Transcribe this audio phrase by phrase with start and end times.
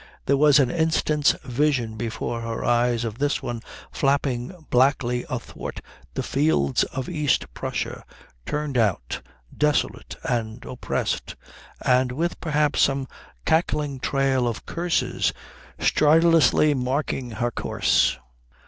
[0.25, 3.61] There was an instant's vision before her eyes of this one
[3.91, 5.79] flapping blackly athwart
[6.15, 8.03] the fields of East Prussia,
[8.43, 9.21] turned out,
[9.55, 11.35] desolate and oppressed,
[11.85, 13.07] and with perhaps some
[13.45, 15.33] cackling trail of curses
[15.77, 18.17] stridulously marking her course.